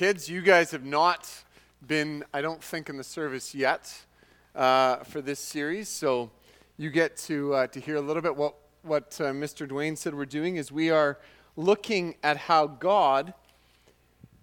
[0.00, 1.28] kids, you guys have not
[1.86, 3.94] been, I don't think, in the service yet
[4.54, 5.90] uh, for this series.
[5.90, 6.30] So
[6.78, 9.68] you get to, uh, to hear a little bit what, what uh, Mr.
[9.68, 11.18] Dwayne said we're doing is we are
[11.54, 13.34] looking at how God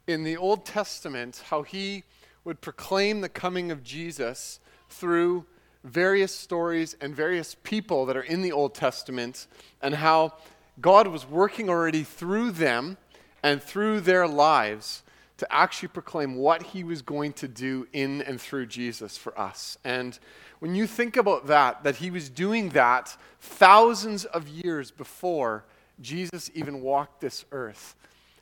[0.06, 2.04] in the Old Testament, how he
[2.44, 4.60] would proclaim the coming of Jesus
[4.92, 5.44] through
[5.84, 9.48] various stories and various people that are in the Old Testament,
[9.82, 10.36] and how
[10.80, 12.98] God was working already through them
[13.42, 15.02] and through their lives
[15.38, 19.78] to actually proclaim what he was going to do in and through Jesus for us.
[19.84, 20.18] And
[20.60, 25.64] when you think about that, that he was doing that thousands of years before
[26.02, 27.96] Jesus even walked this earth,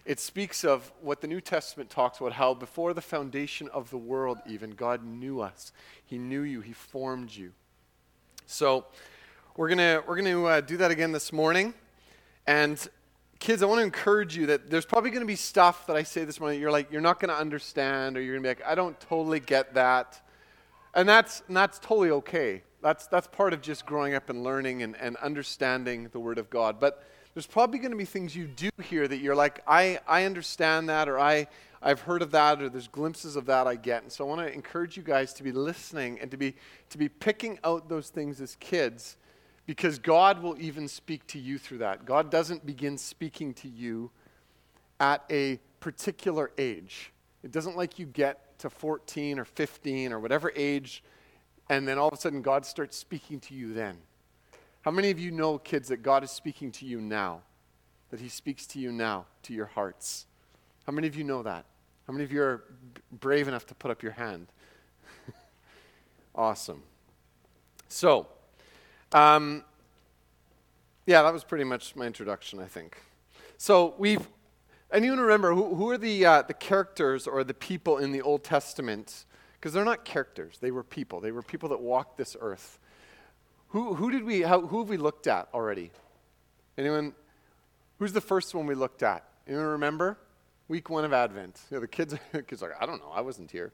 [0.06, 3.98] it speaks of what the New Testament talks about how before the foundation of the
[3.98, 5.72] world, even, God knew us.
[6.06, 7.52] He knew you, He formed you.
[8.46, 8.86] So,
[9.58, 11.74] we're going to we're gonna, uh, do that again this morning.
[12.46, 12.88] And,
[13.46, 16.02] kids, I want to encourage you that there's probably going to be stuff that I
[16.02, 18.60] say this morning you're like, you're not going to understand, or you're going to be
[18.60, 20.20] like, I don't totally get that.
[20.96, 22.64] And that's, and that's totally okay.
[22.82, 26.50] That's, that's part of just growing up and learning and, and understanding the Word of
[26.50, 26.80] God.
[26.80, 27.04] But
[27.36, 30.90] there's probably going to be things you do here that you're like, I, I understand
[30.90, 31.46] that, or I,
[31.84, 34.02] I've heard of that, or there's glimpses of that I get.
[34.02, 36.56] And so I want to encourage you guys to be listening and to be,
[36.90, 39.18] to be picking out those things as kids
[39.66, 42.06] because God will even speak to you through that.
[42.06, 44.12] God doesn't begin speaking to you
[45.00, 47.12] at a particular age.
[47.44, 51.04] It doesn't like you get to 14 or 15 or whatever age,
[51.70, 53.98] and then all of a sudden God starts speaking to you then.
[54.82, 57.42] How many of you know, kids, that God is speaking to you now?
[58.12, 60.28] That He speaks to you now, to your hearts?
[60.86, 61.66] How many of you know that?
[62.06, 62.64] How many of you are
[63.12, 64.48] brave enough to put up your hand?
[66.36, 66.84] awesome.
[67.90, 68.28] So,
[69.16, 69.64] um,
[71.06, 72.98] yeah, that was pretty much my introduction, I think.
[73.58, 74.28] So we've,
[74.92, 78.22] and you remember who, who are the, uh, the characters or the people in the
[78.22, 79.24] Old Testament?
[79.54, 81.22] Because they're not characters, they were people.
[81.22, 82.78] They were people that walked this earth.
[83.70, 85.92] Who, who did we, how, who have we looked at already?
[86.78, 87.14] Anyone?
[88.00, 89.24] Who's the first one we looked at?
[89.48, 90.18] Anyone remember?
[90.68, 91.62] Week one of Advent.
[91.72, 93.72] You know, the kids, the kids are like, I don't know, I wasn't here.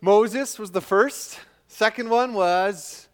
[0.00, 1.38] Moses was the first.
[1.68, 3.08] Second one was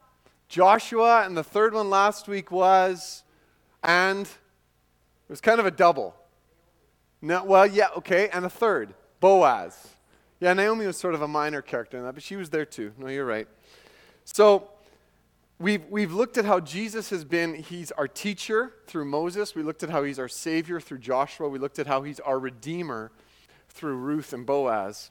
[0.48, 3.22] Joshua, and the third one last week was,
[3.82, 6.14] and it was kind of a double.
[7.20, 9.88] No, well, yeah, okay, and a third, Boaz.
[10.40, 12.92] Yeah, Naomi was sort of a minor character in that, but she was there too.
[12.98, 13.48] No, you're right.
[14.24, 14.68] So
[15.58, 19.54] We've, we've looked at how Jesus has been, he's our teacher through Moses.
[19.54, 21.48] We looked at how he's our savior through Joshua.
[21.48, 23.10] We looked at how he's our redeemer
[23.70, 25.10] through Ruth and Boaz.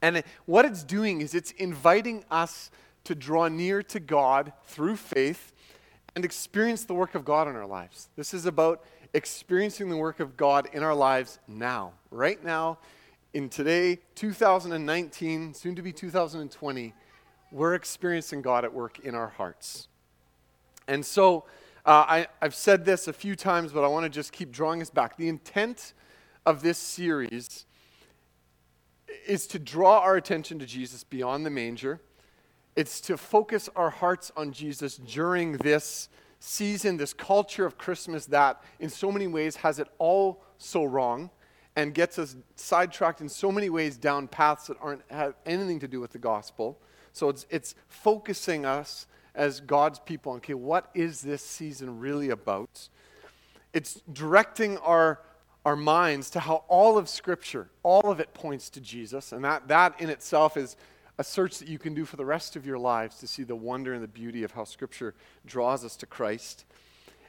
[0.00, 2.70] And what it's doing is it's inviting us
[3.04, 5.52] to draw near to God through faith
[6.14, 8.08] and experience the work of God in our lives.
[8.16, 8.84] This is about
[9.14, 12.78] experiencing the work of God in our lives now, right now,
[13.32, 16.94] in today, 2019, soon to be 2020
[17.50, 19.88] we're experiencing God at work in our hearts.
[20.86, 21.44] And so
[21.84, 24.82] uh, I, I've said this a few times, but I want to just keep drawing
[24.82, 25.16] us back.
[25.16, 25.94] The intent
[26.46, 27.66] of this series
[29.26, 32.00] is to draw our attention to Jesus beyond the manger.
[32.76, 36.08] It's to focus our hearts on Jesus during this
[36.38, 41.30] season, this culture of Christmas that, in so many ways, has it all so wrong
[41.76, 45.88] and gets us sidetracked in so many ways down paths that aren't have anything to
[45.88, 46.78] do with the gospel.
[47.12, 52.30] So it's, it's focusing us as God's people on, okay, what is this season really
[52.30, 52.88] about?
[53.72, 55.20] It's directing our,
[55.64, 59.32] our minds to how all of Scripture, all of it points to Jesus.
[59.32, 60.76] And that, that in itself is
[61.20, 63.54] a search that you can do for the rest of your lives to see the
[63.54, 65.14] wonder and the beauty of how Scripture
[65.44, 66.64] draws us to Christ.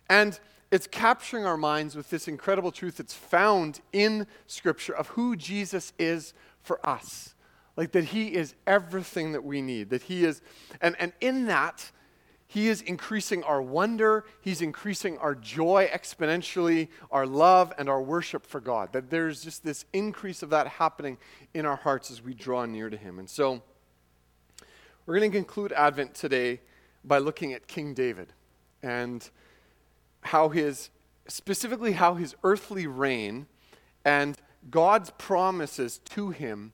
[0.10, 0.40] And
[0.72, 5.92] it's capturing our minds with this incredible truth that's found in Scripture of who Jesus
[6.00, 7.36] is for us.
[7.76, 9.90] Like that He is everything that we need.
[9.90, 10.42] That He is,
[10.80, 11.92] and, and in that,
[12.48, 18.46] He is increasing our wonder, He's increasing our joy exponentially, our love, and our worship
[18.46, 18.94] for God.
[18.94, 21.18] That there's just this increase of that happening
[21.54, 23.20] in our hearts as we draw near to Him.
[23.20, 23.62] And so,
[25.06, 26.60] we're going to conclude Advent today
[27.04, 28.34] by looking at King David
[28.84, 29.28] and
[30.22, 30.90] how his,
[31.28, 33.48] specifically how his earthly reign
[34.06, 34.38] and
[34.70, 36.74] God's promises to him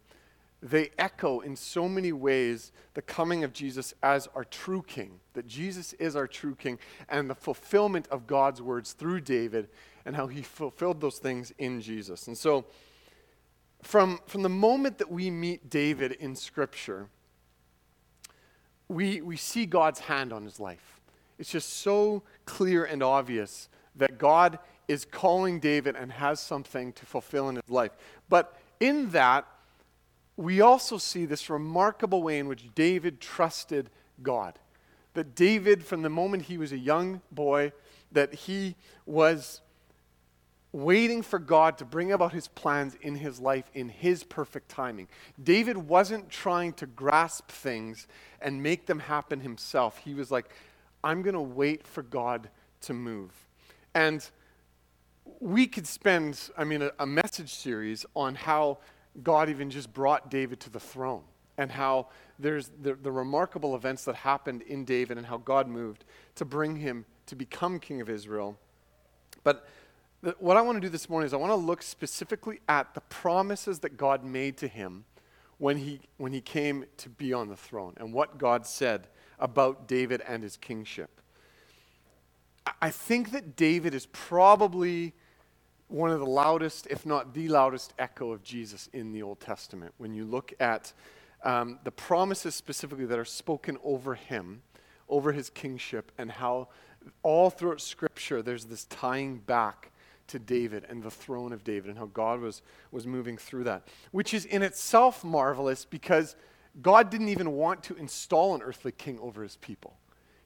[0.61, 5.47] they echo in so many ways the coming of Jesus as our true king, that
[5.47, 9.69] Jesus is our true king, and the fulfillment of God's words through David
[10.03, 12.27] and how he fulfilled those things in Jesus.
[12.27, 12.65] And so,
[13.83, 17.07] from, from the moment that we meet David in Scripture,
[18.89, 20.99] we, we see God's hand on his life.
[21.39, 27.05] It's just so clear and obvious that God is calling David and has something to
[27.05, 27.91] fulfill in his life.
[28.29, 29.45] But in that,
[30.37, 33.89] we also see this remarkable way in which David trusted
[34.21, 34.57] God.
[35.13, 37.73] That David, from the moment he was a young boy,
[38.11, 38.75] that he
[39.05, 39.61] was
[40.83, 45.07] waiting for God to bring about his plans in his life in his perfect timing.
[45.43, 48.07] David wasn't trying to grasp things
[48.41, 49.97] and make them happen himself.
[49.97, 50.49] He was like,
[51.03, 52.49] I'm going to wait for God
[52.81, 53.31] to move.
[53.95, 54.27] And
[55.39, 58.77] we could spend, I mean, a, a, message series on how
[59.23, 61.23] God even just brought David to the throne
[61.57, 66.05] and how there's the, the remarkable events that happened in David and how God moved
[66.35, 68.57] to bring him to become king of Israel.
[69.43, 69.67] But
[70.39, 73.01] what I want to do this morning is I want to look specifically at the
[73.01, 75.05] promises that God made to him
[75.57, 79.07] when he, when he came to be on the throne and what God said
[79.39, 81.21] about David and his kingship.
[82.81, 85.13] I think that David is probably
[85.87, 89.93] one of the loudest, if not the loudest, echo of Jesus in the Old Testament.
[89.97, 90.91] When you look at
[91.43, 94.63] um, the promises specifically that are spoken over him,
[95.07, 96.67] over his kingship, and how
[97.23, 99.91] all throughout Scripture there's this tying back
[100.27, 103.87] to David and the throne of David and how God was, was moving through that,
[104.11, 106.35] which is in itself marvelous because
[106.81, 109.97] God didn't even want to install an earthly king over his people.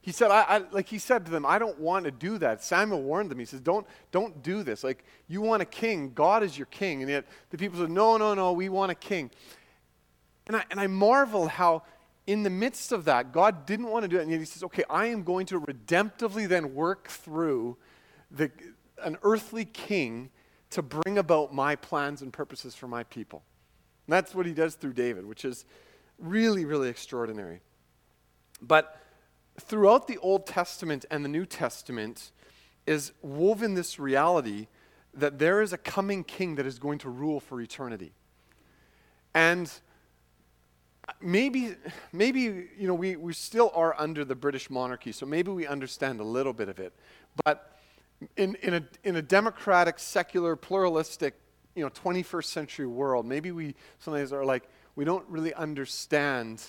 [0.01, 2.63] He said, I, I, like he said to them, I don't want to do that.
[2.63, 3.37] Samuel warned them.
[3.37, 4.83] He says, don't, don't do this.
[4.83, 6.13] Like, you want a king.
[6.15, 7.01] God is your king.
[7.01, 9.29] And yet the people said, no, no, no, we want a king.
[10.47, 11.83] And I, and I marvel how
[12.25, 14.23] in the midst of that, God didn't want to do it.
[14.23, 17.77] And yet he says, okay, I am going to redemptively then work through
[18.31, 18.49] the,
[19.03, 20.29] an earthly king
[20.71, 23.43] to bring about my plans and purposes for my people.
[24.07, 25.65] And that's what he does through David, which is
[26.17, 27.61] really, really extraordinary.
[28.61, 28.97] But
[29.59, 32.31] throughout the Old Testament and the New Testament
[32.85, 34.67] is woven this reality
[35.13, 38.13] that there is a coming king that is going to rule for eternity.
[39.33, 39.71] And
[41.19, 41.75] maybe,
[42.11, 46.19] maybe you know, we, we still are under the British monarchy, so maybe we understand
[46.19, 46.93] a little bit of it.
[47.43, 47.70] But
[48.37, 51.35] in, in, a, in a democratic, secular, pluralistic,
[51.75, 56.63] you know, 21st century world, maybe we sometimes are like, we don't really understand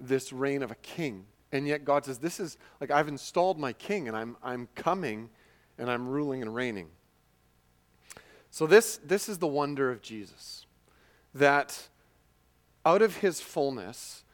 [0.00, 1.26] this reign of a king.
[1.52, 5.30] And yet God says, This is like I've installed my king and I'm, I'm coming
[5.78, 6.88] and I'm ruling and reigning.
[8.50, 10.66] So, this, this is the wonder of Jesus
[11.34, 11.88] that
[12.84, 14.24] out of his fullness,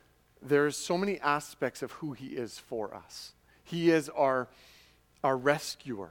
[0.43, 3.32] there's so many aspects of who he is for us.
[3.64, 4.49] He is our,
[5.23, 6.11] our rescuer.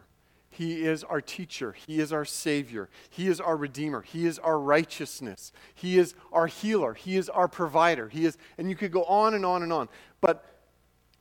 [0.59, 1.71] He is our teacher.
[1.71, 2.89] He is our Savior.
[3.09, 4.01] He is our Redeemer.
[4.01, 5.53] He is our righteousness.
[5.73, 6.95] He is our healer.
[6.95, 8.09] He is our provider.
[8.09, 9.87] He is, and you could go on and on and on.
[10.19, 10.43] But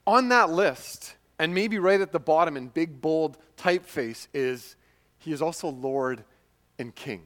[0.09, 4.75] on that list, and maybe right at the bottom in big, bold typeface, is
[5.19, 6.25] He is also Lord
[6.81, 7.23] and King.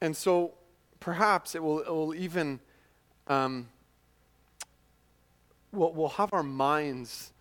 [0.00, 0.54] And so
[0.98, 2.58] perhaps it will, it will even,
[3.28, 3.68] um,
[5.70, 7.32] we'll, we'll have our minds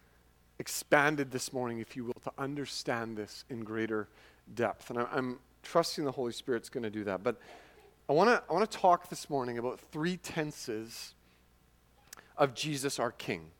[0.60, 4.08] expanded this morning, if you will, to understand this in greater
[4.54, 4.90] depth.
[4.90, 7.24] And I, I'm trusting the Holy Spirit's going to do that.
[7.24, 7.40] But
[8.10, 11.14] I want to I wanna talk this morning about three tenses
[12.38, 13.52] of Jesus our King.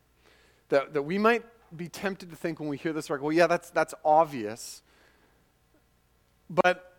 [0.70, 3.46] That, that we might be tempted to think when we hear this, like, well, yeah,
[3.46, 4.82] that's, that's obvious.
[6.48, 6.92] But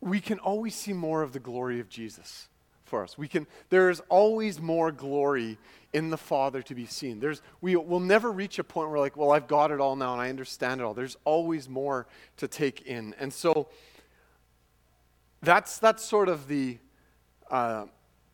[0.00, 2.48] we can always see more of the glory of Jesus
[2.88, 3.16] for us.
[3.16, 5.58] We can, there's always more glory
[5.92, 7.20] in the Father to be seen.
[7.20, 10.12] There's, we will never reach a point where, like, well, I've got it all now
[10.12, 10.94] and I understand it all.
[10.94, 12.06] There's always more
[12.38, 13.14] to take in.
[13.18, 13.68] And so
[15.42, 16.78] that's, that's sort of the,
[17.50, 17.86] uh,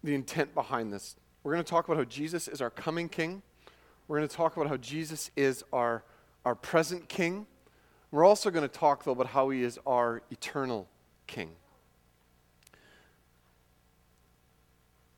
[0.03, 3.43] the intent behind this we're going to talk about how Jesus is our coming king.
[4.09, 6.03] We're going to talk about how Jesus is our,
[6.47, 7.47] our present king.
[8.11, 10.89] We're also going to talk, though, about how he is our eternal
[11.27, 11.51] king.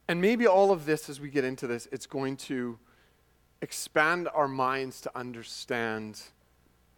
[0.09, 2.79] And maybe all of this, as we get into this, it's going to
[3.61, 6.21] expand our minds to understand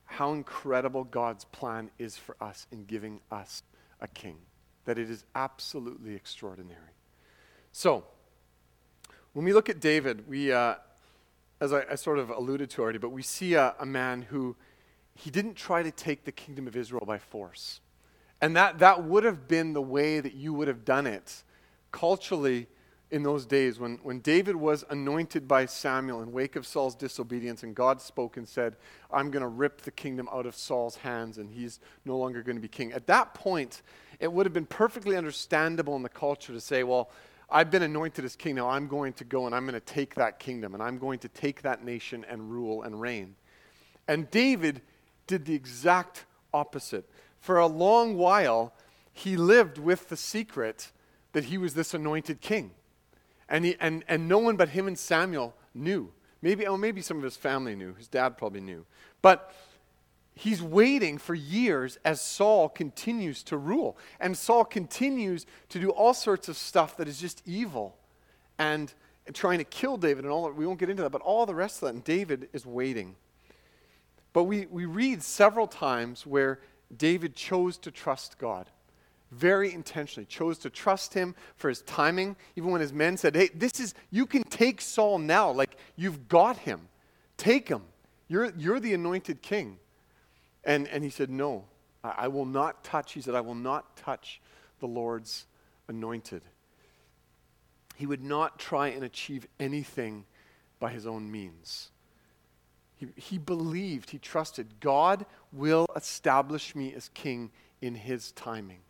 [0.04, 3.62] how incredible God's plan is for us in giving us
[4.00, 4.36] a king.
[4.84, 6.94] That it is absolutely extraordinary.
[7.72, 8.04] So,
[9.32, 10.76] when we look at David, we, uh,
[11.60, 14.56] as I, I, sort of alluded to already, but we see a, a man who
[15.14, 17.80] he didn't try to take the kingdom of Israel by force.
[18.40, 21.42] And that, that would have been the way that you would have done it
[21.90, 22.66] culturally
[23.10, 27.62] in those days when, when David was anointed by Samuel in wake of Saul's disobedience,
[27.62, 28.76] and God spoke and said,
[29.10, 32.56] I'm going to rip the kingdom out of Saul's hands, and he's no longer going
[32.56, 32.92] to be king.
[32.92, 33.82] At that point,
[34.20, 37.10] it would have been perfectly understandable in the culture to say, well,
[37.50, 38.56] I've been anointed as king.
[38.56, 41.18] Now I'm going to go and I'm going to take that kingdom and I'm going
[41.20, 43.36] to take that nation and rule and reign.
[44.06, 44.82] And David
[45.26, 47.08] did the exact opposite.
[47.40, 48.74] For a long while,
[49.12, 50.92] he lived with the secret
[51.32, 52.72] that he was this anointed king.
[53.48, 56.10] And, he, and, and no one but him and Samuel knew.
[56.42, 57.94] Maybe, oh, maybe some of his family knew.
[57.94, 58.84] His dad probably knew.
[59.22, 59.52] But
[60.34, 63.96] he's waiting for years as Saul continues to rule.
[64.20, 67.96] And Saul continues to do all sorts of stuff that is just evil
[68.58, 68.92] and,
[69.34, 70.56] trying to kill David and all that.
[70.56, 71.94] We won't get into that, but all the rest of that.
[71.94, 73.16] And David is waiting.
[74.32, 76.60] But we, we read several times where
[76.96, 78.70] David chose to trust God
[79.30, 83.48] very intentionally chose to trust him for his timing even when his men said hey
[83.54, 86.88] this is you can take saul now like you've got him.
[87.36, 87.82] Take him.
[88.26, 89.78] You're, you're the anointed king.
[90.64, 91.64] And, and he said no
[92.02, 94.40] I, I will not touch he said i will not touch
[94.80, 95.46] the lord's
[95.88, 96.42] anointed.
[97.96, 100.24] He would not try and achieve anything
[100.78, 101.90] by his own means.
[102.94, 108.80] He, he believed he trusted god will establish me as king in his timing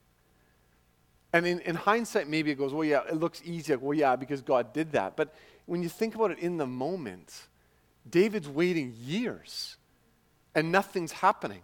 [1.32, 3.74] and in, in hindsight, maybe it goes, well, yeah, it looks easy.
[3.76, 5.16] Well, yeah, because God did that.
[5.16, 5.34] But
[5.66, 7.48] when you think about it in the moment,
[8.08, 9.76] David's waiting years
[10.54, 11.60] and nothing's happening.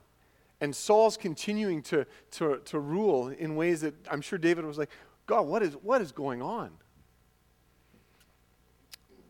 [0.61, 4.91] And Saul's continuing to, to, to rule in ways that I'm sure David was like,
[5.27, 6.71] God, what is, what is going on?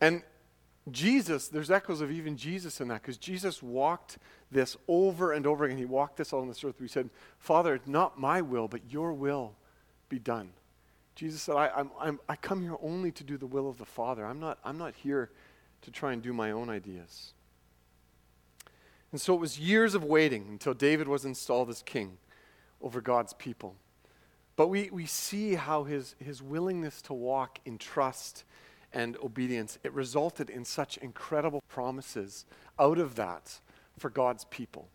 [0.01, 0.23] And
[0.91, 4.19] Jesus, there's echoes of even Jesus in that because Jesus walked
[4.51, 5.79] this over and over again.
[5.79, 6.81] He walked this on this earth.
[6.81, 9.55] We said, Father, it's not my will, but your will
[10.09, 10.51] be done.
[11.15, 13.85] Jesus said, I, I'm, I'm, I come here only to do the will of the
[13.85, 14.25] Father.
[14.25, 15.31] I'm not, I'm not here
[15.83, 17.33] to try and do my own ideas.
[19.13, 22.19] And so it was years of waiting until David was installed as king
[22.83, 23.77] over God's people.
[24.57, 28.45] But we, we see how his, his willingness to walk in trust
[28.93, 32.45] and obedience, it resulted in such incredible promises
[32.79, 33.61] out of that
[33.99, 34.89] for God's people.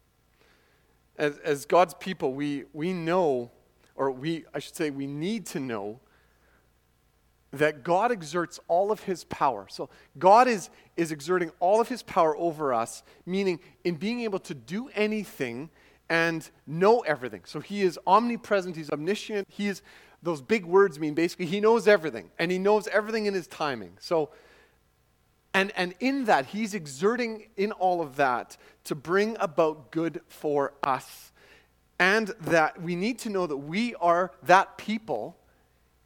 [1.17, 3.51] As, as God's people, we, we know
[3.99, 5.99] or we, I should say, we need to know
[7.51, 9.67] that God exerts all of his power.
[9.69, 14.39] So God is, is exerting all of his power over us, meaning in being able
[14.39, 15.69] to do anything
[16.09, 17.41] and know everything.
[17.45, 19.81] So he is omnipresent, he's omniscient, he is
[20.21, 23.97] those big words mean basically he knows everything and he knows everything in his timing.
[23.99, 24.29] So
[25.53, 30.73] and and in that he's exerting in all of that to bring about good for
[30.83, 31.31] us
[31.99, 35.37] and that we need to know that we are that people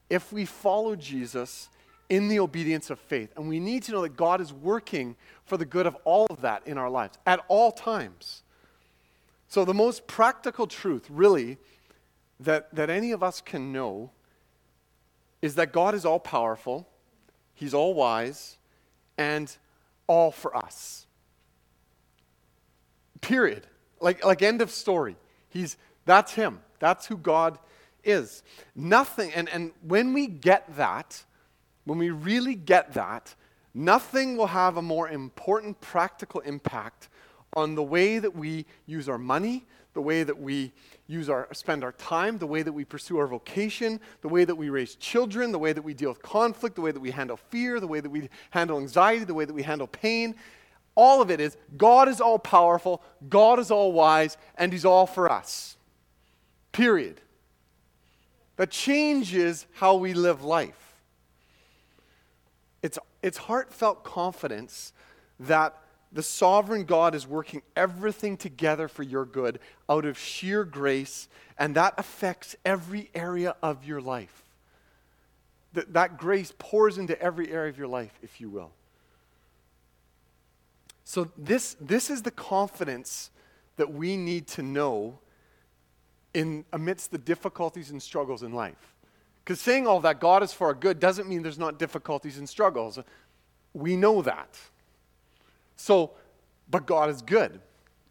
[0.09, 1.69] if we follow Jesus
[2.09, 3.31] in the obedience of faith.
[3.35, 6.41] And we need to know that God is working for the good of all of
[6.41, 8.43] that in our lives at all times.
[9.47, 11.57] So, the most practical truth, really,
[12.39, 14.12] that, that any of us can know
[15.41, 16.88] is that God is all powerful,
[17.53, 18.57] He's all wise,
[19.17, 19.55] and
[20.07, 21.05] all for us.
[23.21, 23.67] Period.
[24.00, 25.15] Like, like end of story.
[25.53, 26.60] He's, that's Him.
[26.79, 27.60] That's who God
[28.03, 28.43] is.
[28.75, 31.24] Nothing, and, and when we get that,
[31.86, 33.36] when we really get that,
[33.74, 37.07] nothing will have a more important practical impact
[37.55, 40.72] on the way that we use our money, the way that we
[41.07, 44.55] use our, spend our time, the way that we pursue our vocation, the way that
[44.55, 47.38] we raise children, the way that we deal with conflict, the way that we handle
[47.38, 50.36] fear, the way that we handle anxiety, the way that we handle pain.
[50.95, 55.07] All of it is God is all powerful, God is all wise, and He's all
[55.07, 55.77] for us.
[56.71, 57.19] Period.
[58.57, 61.01] That changes how we live life.
[62.83, 64.93] It's, it's heartfelt confidence
[65.39, 65.75] that
[66.12, 69.59] the sovereign God is working everything together for your good
[69.89, 74.43] out of sheer grace, and that affects every area of your life.
[75.73, 78.71] That, that grace pours into every area of your life, if you will.
[81.03, 83.29] So, this, this is the confidence
[83.75, 85.19] that we need to know
[86.33, 88.95] in, amidst the difficulties and struggles in life.
[89.43, 92.48] Because saying all that, God is for our good, doesn't mean there's not difficulties and
[92.48, 92.98] struggles.
[93.74, 94.57] We know that.
[95.75, 96.12] So,
[96.69, 97.60] but God is good,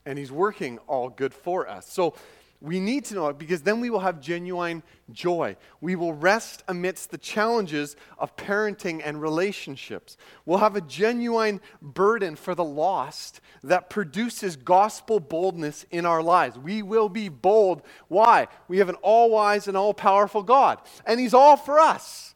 [0.05, 1.91] and He's working all good for us.
[1.91, 2.15] So,
[2.63, 5.57] we need to know it because then we will have genuine joy.
[5.81, 10.17] We will rest amidst the challenges of parenting and relationships.
[10.47, 16.57] We'll have a genuine burden for the lost that produces gospel boldness in our lives.
[16.57, 17.83] We will be bold.
[18.07, 18.47] Why?
[18.69, 22.35] We have an all wise and all powerful God, and He's all for us.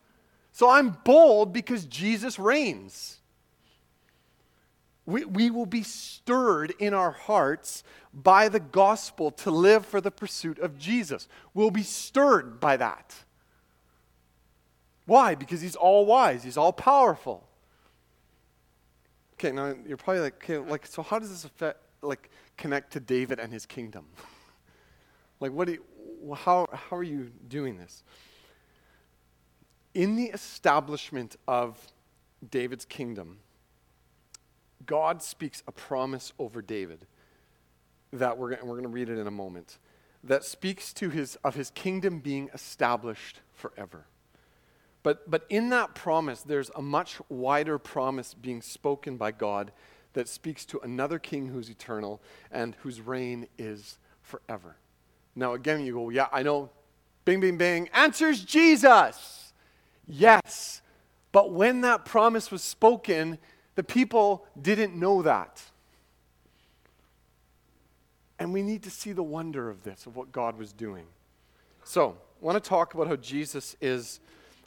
[0.51, 3.16] So I'm bold because Jesus reigns.
[5.07, 10.11] We, we will be stirred in our hearts by the gospel to live for the
[10.11, 11.29] pursuit of Jesus.
[11.55, 13.15] We'll be stirred by that.
[15.07, 15.37] Why?
[15.37, 17.47] Because he's all wise, he's all powerful.
[19.35, 23.01] Okay, now you're probably like, okay, like, so how does this affect, like, connect to
[23.01, 24.07] David and his kingdom?
[25.41, 28.03] like, what do you, how, how are you doing this?
[29.95, 31.79] In the establishment of
[32.51, 33.39] David's kingdom,
[34.85, 37.07] God speaks a promise over David
[38.13, 39.79] that we're, we're going to read it in a moment
[40.23, 44.07] that speaks to his, of his kingdom being established forever.
[45.03, 49.71] But, but in that promise, there's a much wider promise being spoken by God
[50.15, 54.77] that speaks to another king who's eternal and whose reign is forever.
[55.37, 56.71] Now, again, you go, yeah, I know.
[57.25, 57.89] Bing, bing, bing.
[57.93, 59.53] Answers Jesus.
[60.07, 60.81] Yes.
[61.33, 63.39] But when that promise was spoken,
[63.77, 65.63] the people didn't know that.
[68.39, 71.07] And we need to see the wonder of this, of what God was doing.
[71.85, 74.21] So, I want to talk about how Jesus is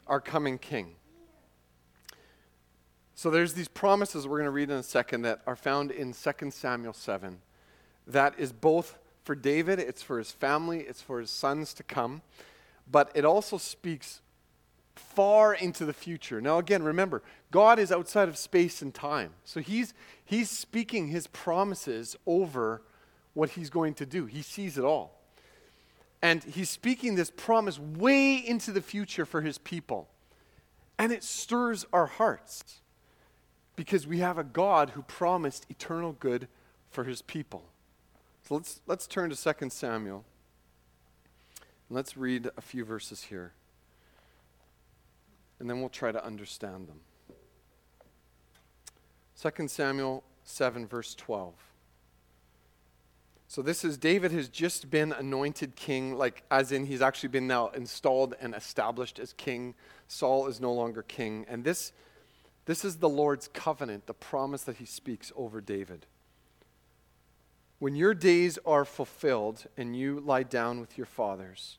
[0.06, 0.94] our coming king.
[3.14, 6.14] So, there's these promises we're going to read in a second that are found in
[6.14, 7.38] 2 Samuel 7.
[8.06, 12.22] That is both for David, it's for his family, it's for his sons to come,
[12.90, 14.22] but it also speaks
[15.00, 16.40] far into the future.
[16.40, 19.32] Now, again, remember, God is outside of space and time.
[19.44, 22.82] So he's, he's speaking his promises over
[23.34, 24.26] what he's going to do.
[24.26, 25.20] He sees it all.
[26.22, 30.08] And he's speaking this promise way into the future for his people.
[30.98, 32.80] And it stirs our hearts
[33.74, 36.46] because we have a God who promised eternal good
[36.90, 37.64] for his people.
[38.42, 40.24] So let's, let's turn to 2 Samuel.
[41.88, 43.52] Let's read a few verses here.
[45.60, 47.00] And then we'll try to understand them.
[49.40, 51.54] 2 Samuel 7, verse 12.
[53.46, 57.48] So this is David has just been anointed king, like as in he's actually been
[57.48, 59.74] now installed and established as king.
[60.06, 61.46] Saul is no longer king.
[61.48, 61.92] And this,
[62.66, 66.06] this is the Lord's covenant, the promise that he speaks over David.
[67.80, 71.78] When your days are fulfilled and you lie down with your fathers,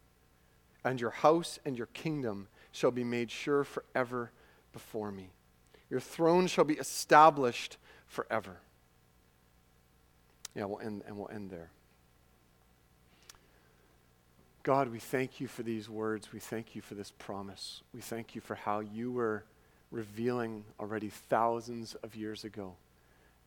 [0.83, 4.31] And your house and your kingdom shall be made sure forever
[4.73, 5.29] before me.
[5.89, 8.57] Your throne shall be established forever.
[10.55, 11.69] Yeah, we'll end, and we'll end there.
[14.63, 16.31] God, we thank you for these words.
[16.31, 17.81] We thank you for this promise.
[17.93, 19.43] We thank you for how you were
[19.89, 22.75] revealing already thousands of years ago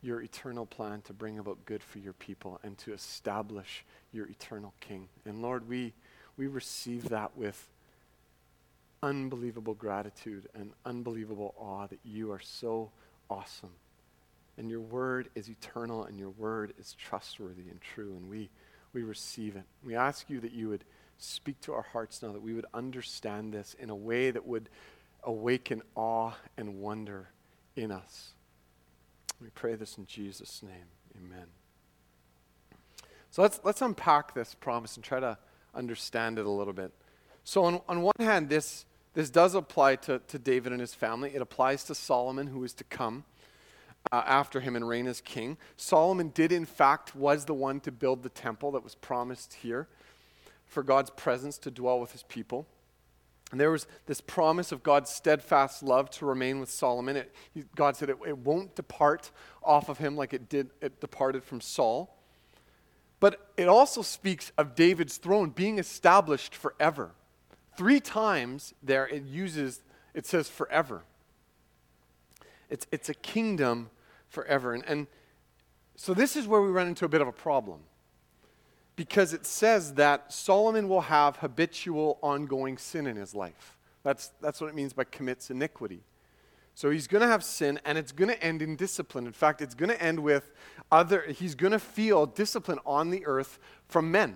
[0.05, 4.73] your eternal plan to bring about good for your people and to establish your eternal
[4.79, 5.09] king.
[5.25, 5.93] And Lord, we,
[6.37, 7.67] we receive that with
[9.01, 12.91] unbelievable gratitude and unbelievable awe that you are so
[13.29, 13.71] awesome.
[14.57, 18.15] And your word is eternal and your word is trustworthy and true.
[18.15, 18.49] And we,
[18.93, 19.63] we receive it.
[19.83, 20.83] We ask you that you would
[21.17, 24.69] speak to our hearts now, that we would understand this in a way that would
[25.23, 27.29] awaken awe and wonder
[27.75, 28.31] in us.
[29.41, 30.87] We pray this in Jesus' name.
[31.17, 31.47] Amen.
[33.31, 35.37] So let's, let's unpack this promise and try to
[35.75, 36.91] understand it a little bit.
[37.43, 38.85] So, on, on one hand, this
[39.15, 41.31] this does apply to, to David and his family.
[41.33, 43.23] It applies to Solomon, who is to come
[44.11, 45.57] uh, after him and reign as king.
[45.77, 49.87] Solomon did, in fact, was the one to build the temple that was promised here
[50.65, 52.67] for God's presence to dwell with his people.
[53.51, 57.15] And there was this promise of God's steadfast love to remain with Solomon.
[57.15, 57.33] It,
[57.75, 59.31] God said it, it won't depart
[59.63, 62.14] off of him like it did, it departed from Saul.
[63.19, 67.11] But it also speaks of David's throne being established forever.
[67.77, 69.81] Three times there it uses,
[70.13, 71.03] it says forever.
[72.69, 73.89] It's, it's a kingdom
[74.27, 74.73] forever.
[74.73, 75.07] And, and
[75.95, 77.81] so this is where we run into a bit of a problem.
[78.95, 83.77] Because it says that Solomon will have habitual, ongoing sin in his life.
[84.03, 86.01] That's, that's what it means by commits iniquity.
[86.75, 89.25] So he's going to have sin and it's going to end in discipline.
[89.25, 90.51] In fact, it's going to end with
[90.91, 94.35] other, he's going to feel discipline on the earth from men,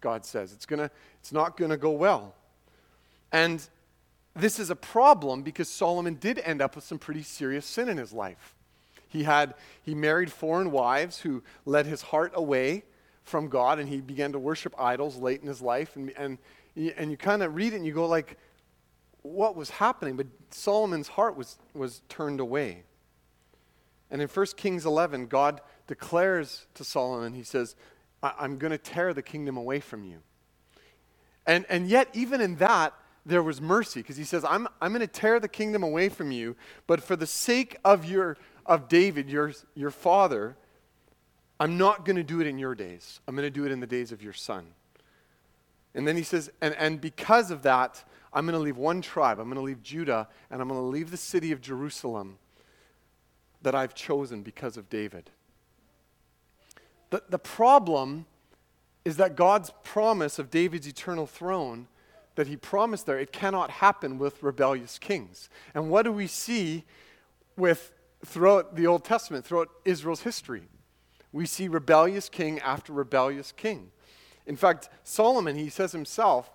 [0.00, 0.52] God says.
[0.52, 0.90] It's, gonna,
[1.20, 2.36] it's not going to go well.
[3.32, 3.66] And
[4.34, 7.96] this is a problem because Solomon did end up with some pretty serious sin in
[7.96, 8.54] his life.
[9.08, 12.84] He had he married foreign wives who led his heart away
[13.24, 16.38] from God and he began to worship idols late in his life and and
[16.96, 18.38] and you kind of read it and you go like
[19.22, 22.84] what was happening but Solomon's heart was was turned away.
[24.10, 27.76] And in 1 Kings 11 God declares to Solomon he says
[28.22, 30.18] I'm going to tear the kingdom away from you.
[31.46, 32.94] And, and yet, even in that,
[33.26, 36.30] there was mercy because he says, I'm, I'm going to tear the kingdom away from
[36.30, 36.56] you,
[36.86, 40.56] but for the sake of, your, of David, your, your father,
[41.58, 43.20] I'm not going to do it in your days.
[43.26, 44.66] I'm going to do it in the days of your son.
[45.94, 49.38] And then he says, and, and because of that, I'm going to leave one tribe.
[49.38, 52.38] I'm going to leave Judah, and I'm going to leave the city of Jerusalem
[53.62, 55.30] that I've chosen because of David.
[57.10, 58.26] The, the problem
[59.04, 61.88] is that God's promise of David's eternal throne
[62.34, 65.50] that he promised there, it cannot happen with rebellious kings.
[65.74, 66.84] And what do we see
[67.56, 67.92] with
[68.24, 70.62] throughout the Old Testament, throughout Israel's history?
[71.32, 73.90] We see rebellious king after rebellious king.
[74.46, 76.50] In fact, Solomon, he says himself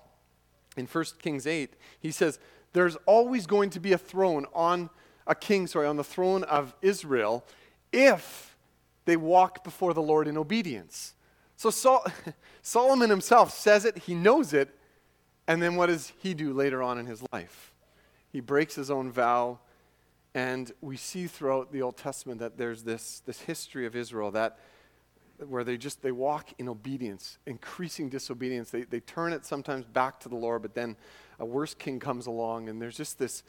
[0.77, 2.39] in 1 Kings 8, he says,
[2.73, 4.89] There's always going to be a throne on
[5.25, 7.43] a king, sorry, on the throne of Israel
[7.91, 8.55] if
[9.05, 11.13] they walk before the Lord in obedience.
[11.55, 12.05] So Sol-
[12.61, 14.73] Solomon himself says it, he knows it,
[15.47, 17.73] and then what does he do later on in his life?
[18.31, 19.59] He breaks his own vow,
[20.33, 24.59] and we see throughout the Old Testament that there's this, this history of Israel that
[25.45, 28.71] where they just they walk in obedience, increasing disobedience.
[28.71, 30.95] They, they turn it sometimes back to the Lord, but then
[31.39, 33.43] a worse king comes along, and there's just this,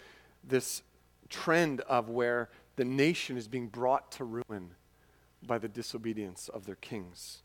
[0.45, 0.83] this
[1.29, 4.71] trend of where the nation is being brought to ruin
[5.47, 7.43] by the disobedience of their kings.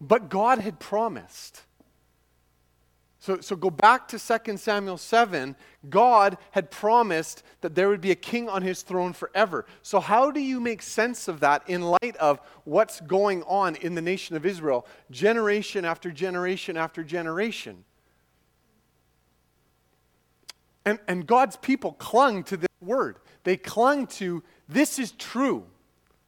[0.00, 1.62] But God had promised.
[3.20, 5.56] So, so go back to 2 Samuel 7.
[5.90, 9.66] God had promised that there would be a king on his throne forever.
[9.82, 13.96] So, how do you make sense of that in light of what's going on in
[13.96, 17.84] the nation of Israel, generation after generation after generation?
[20.84, 23.18] And, and God's people clung to this word.
[23.42, 25.64] They clung to, this is true.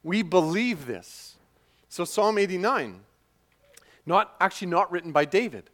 [0.03, 1.37] We believe this.
[1.87, 2.99] So, Psalm 89
[4.05, 5.69] not actually not written by David.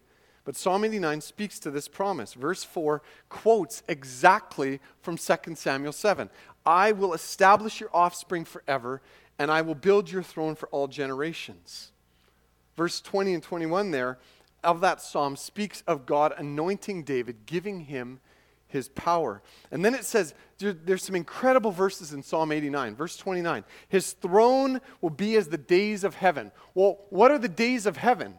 [0.48, 2.34] But Psalm 89 speaks to this promise.
[2.34, 6.30] Verse 4 quotes exactly from 2 Samuel 7.
[6.66, 9.02] I will establish your offspring forever,
[9.38, 11.92] and I will build your throne for all generations.
[12.78, 14.20] Verse 20 and 21 there
[14.64, 18.22] of that psalm speaks of God anointing David, giving him
[18.70, 19.42] his power.
[19.70, 22.96] And then it says, there's some incredible verses in Psalm 89.
[22.96, 26.54] Verse 29 His throne will be as the days of heaven.
[26.74, 28.36] Well, what are the days of heaven?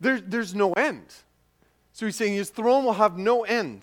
[0.00, 1.06] There, there's no end.
[1.92, 3.82] So he's saying his throne will have no end.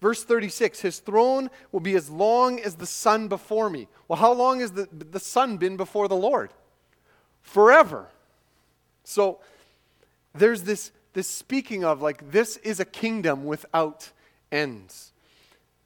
[0.00, 3.88] Verse 36 His throne will be as long as the sun before me.
[4.08, 6.50] Well, how long has the, the sun been before the Lord?
[7.42, 8.06] Forever.
[9.04, 9.40] So
[10.34, 14.10] there's this, this speaking of like, this is a kingdom without
[14.52, 15.12] ends.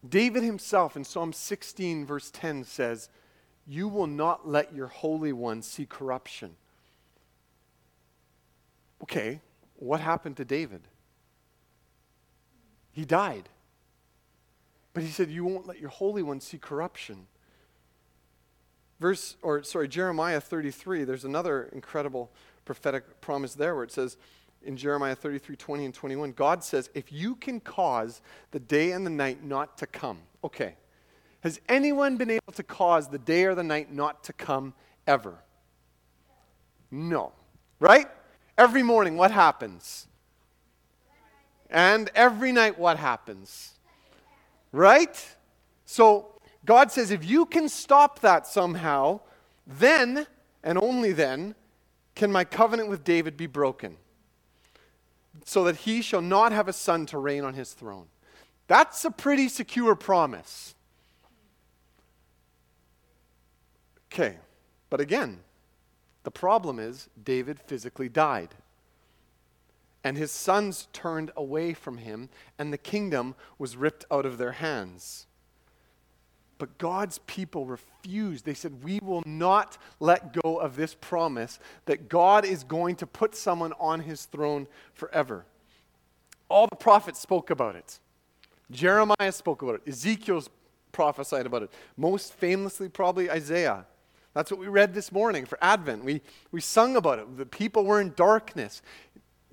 [0.07, 3.09] David himself in Psalm 16, verse 10 says,
[3.66, 6.57] You will not let your Holy One see corruption.
[9.03, 9.40] Okay,
[9.84, 10.82] what happened to David?
[12.92, 13.48] He died.
[14.94, 17.26] But he said, You won't let your Holy One see corruption.
[19.00, 22.30] Verse, or sorry, Jeremiah 33, there's another incredible
[22.64, 24.16] prophetic promise there where it says,
[24.62, 29.04] in Jeremiah 33 20 and 21, God says, If you can cause the day and
[29.04, 30.76] the night not to come, okay.
[31.40, 34.72] Has anyone been able to cause the day or the night not to come
[35.06, 35.34] ever?
[36.90, 37.32] No.
[37.80, 38.06] Right?
[38.56, 40.06] Every morning, what happens?
[41.70, 43.72] And every night, what happens?
[44.72, 45.36] Right?
[45.84, 49.20] So, God says, if you can stop that somehow,
[49.66, 50.26] then,
[50.62, 51.54] and only then,
[52.14, 53.96] can my covenant with David be broken
[55.44, 58.06] so that he shall not have a son to reign on his throne.
[58.66, 60.74] That's a pretty secure promise.
[64.12, 64.36] Okay,
[64.90, 65.40] but again,
[66.24, 68.54] the problem is David physically died.
[70.02, 74.52] And his sons turned away from him, and the kingdom was ripped out of their
[74.52, 75.26] hands.
[76.58, 78.44] But God's people refused.
[78.44, 83.06] They said, We will not let go of this promise that God is going to
[83.06, 85.46] put someone on his throne forever.
[86.48, 87.98] All the prophets spoke about it.
[88.70, 89.82] Jeremiah spoke about it.
[89.88, 90.44] Ezekiel
[90.92, 91.70] prophesied about it.
[91.96, 93.87] Most famously, probably Isaiah.
[94.34, 96.04] That's what we read this morning for Advent.
[96.04, 96.20] We,
[96.50, 97.36] we sung about it.
[97.36, 98.82] The people were in darkness.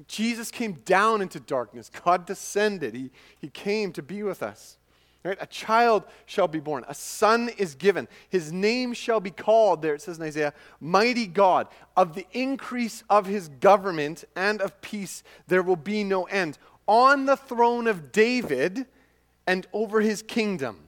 [0.07, 1.91] Jesus came down into darkness.
[2.03, 2.95] God descended.
[2.95, 4.77] He, he came to be with us.
[5.23, 5.37] Right?
[5.39, 8.07] A child shall be born, a son is given.
[8.29, 11.67] His name shall be called, there it says in Isaiah, Mighty God.
[11.95, 16.57] Of the increase of his government and of peace there will be no end.
[16.87, 18.87] On the throne of David
[19.45, 20.87] and over his kingdom,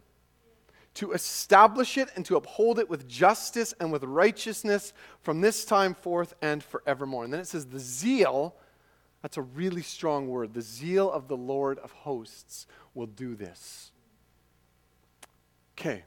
[0.96, 5.94] to establish it and to uphold it with justice and with righteousness from this time
[5.94, 7.24] forth and forevermore.
[7.24, 8.56] And then it says, The zeal
[9.22, 10.54] That's a really strong word.
[10.54, 13.92] The zeal of the Lord of hosts will do this.
[15.78, 16.04] Okay.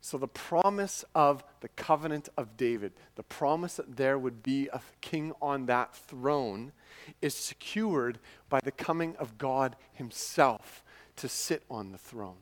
[0.00, 4.82] So, the promise of the covenant of David, the promise that there would be a
[5.00, 6.72] king on that throne,
[7.22, 8.18] is secured
[8.50, 10.84] by the coming of God Himself
[11.16, 12.36] to sit on the throne.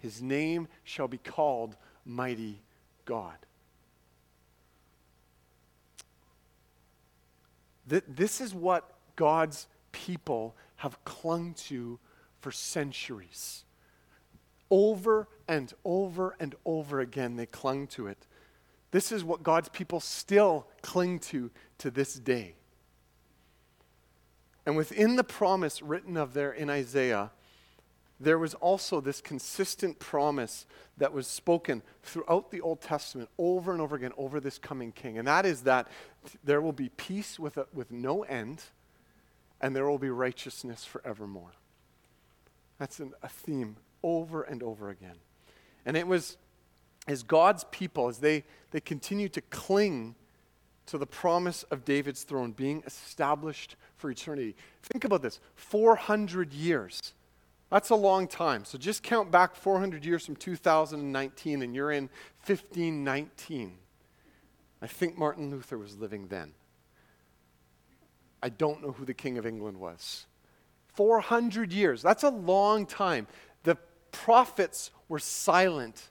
[0.00, 2.62] His name shall be called Mighty
[3.04, 3.36] God.
[7.86, 11.98] This is what God's people have clung to
[12.38, 13.64] for centuries.
[14.70, 18.26] Over and over and over again, they clung to it.
[18.92, 22.54] This is what God's people still cling to to this day.
[24.64, 27.32] And within the promise written of there in Isaiah,
[28.20, 30.66] there was also this consistent promise
[30.98, 35.16] that was spoken throughout the Old Testament over and over again over this coming king.
[35.16, 35.88] And that is that
[36.44, 38.62] there will be peace with, a, with no end,
[39.60, 41.52] and there will be righteousness forevermore.
[42.78, 45.16] That's an, a theme over and over again.
[45.86, 46.36] And it was
[47.08, 50.14] as God's people, as they, they continue to cling
[50.86, 54.56] to the promise of David's throne being established for eternity.
[54.82, 57.14] Think about this 400 years
[57.70, 58.64] that's a long time.
[58.64, 62.10] So just count back 400 years from 2019, and you're in
[62.44, 63.78] 1519.
[64.82, 66.52] I think Martin Luther was living then.
[68.42, 70.26] I don't know who the King of England was.
[70.94, 72.02] 400 years.
[72.02, 73.26] That's a long time.
[73.62, 73.76] The
[74.10, 76.10] prophets were silent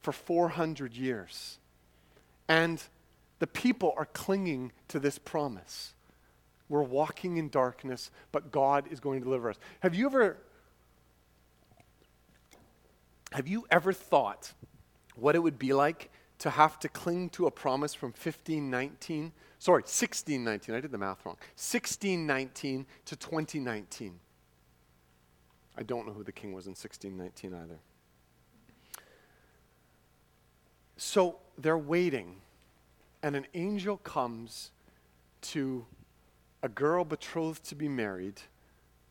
[0.00, 1.58] for 400 years.
[2.48, 2.82] And
[3.40, 5.92] the people are clinging to this promise.
[6.68, 9.58] We're walking in darkness, but God is going to deliver us.
[9.80, 10.38] Have you ever
[13.32, 14.52] have you ever thought
[15.14, 19.32] what it would be like to have to cling to a promise from 1519?
[19.58, 20.74] Sorry, 1619.
[20.74, 21.36] I did the math wrong.
[21.56, 24.18] 1619 to 2019.
[25.76, 27.78] I don't know who the king was in 1619 either.
[30.96, 32.36] So they're waiting,
[33.22, 34.72] and an angel comes
[35.40, 35.86] to
[36.62, 38.40] a girl betrothed to be married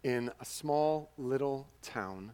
[0.03, 2.33] in a small little town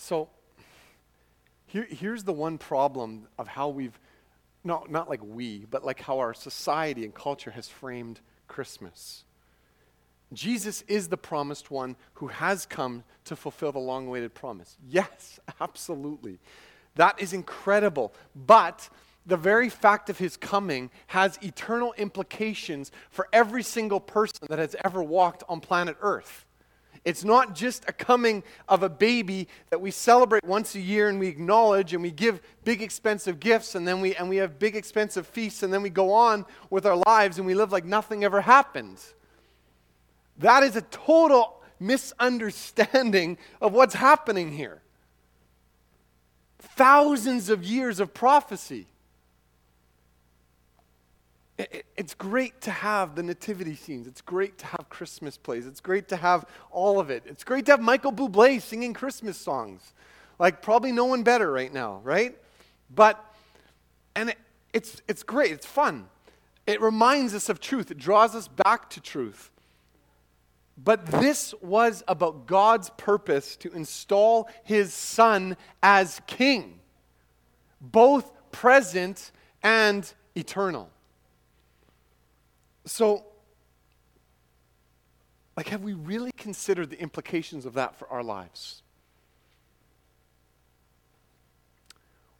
[0.00, 0.30] So
[1.66, 4.00] here, here's the one problem of how we've,
[4.64, 9.24] not, not like we, but like how our society and culture has framed Christmas.
[10.32, 14.78] Jesus is the promised one who has come to fulfill the long awaited promise.
[14.88, 16.38] Yes, absolutely.
[16.94, 18.14] That is incredible.
[18.34, 18.88] But
[19.26, 24.74] the very fact of his coming has eternal implications for every single person that has
[24.82, 26.46] ever walked on planet Earth.
[27.04, 31.18] It's not just a coming of a baby that we celebrate once a year and
[31.18, 34.76] we acknowledge and we give big expensive gifts and then we and we have big
[34.76, 38.22] expensive feasts and then we go on with our lives and we live like nothing
[38.22, 38.98] ever happened.
[40.38, 44.82] That is a total misunderstanding of what's happening here.
[46.58, 48.89] Thousands of years of prophecy
[51.96, 54.06] it's great to have the nativity scenes.
[54.06, 55.66] It's great to have Christmas plays.
[55.66, 57.24] It's great to have all of it.
[57.26, 59.92] It's great to have Michael Bublé singing Christmas songs.
[60.38, 62.36] Like, probably no one better right now, right?
[62.94, 63.22] But,
[64.14, 64.38] and it,
[64.72, 65.52] it's, it's great.
[65.52, 66.08] It's fun.
[66.66, 69.50] It reminds us of truth, it draws us back to truth.
[70.82, 76.80] But this was about God's purpose to install his son as king,
[77.80, 80.90] both present and eternal.
[82.90, 83.24] So,
[85.56, 88.82] like, have we really considered the implications of that for our lives?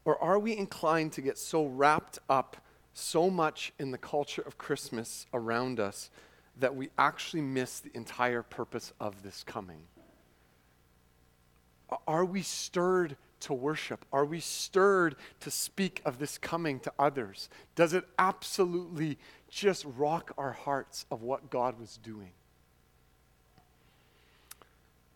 [0.05, 2.57] Or are we inclined to get so wrapped up
[2.95, 6.11] so much in the culture of Christmas around us
[6.59, 9.83] that we actually miss the entire purpose of this coming?
[12.09, 14.05] Are we stirred to worship?
[14.13, 17.49] Are we stirred to speak of this coming to others?
[17.75, 19.19] Does it absolutely
[19.51, 22.31] just rock our hearts of what God was doing.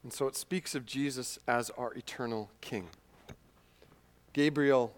[0.03, 2.89] And so it speaks of Jesus as our eternal King.
[4.35, 4.93] Gabriel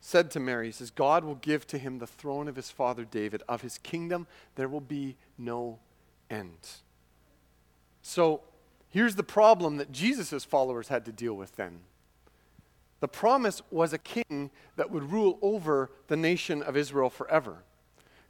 [0.00, 3.04] said to Mary, he says, God will give to him the throne of his father
[3.04, 3.42] David.
[3.48, 5.78] Of his kingdom there will be no
[6.28, 6.68] end.
[8.02, 8.40] So
[8.88, 11.82] here's the problem that Jesus' followers had to deal with then.
[12.98, 17.64] The promise was a king that would rule over the nation of Israel forever.